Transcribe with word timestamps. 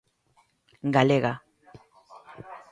Galega. 0.95 1.33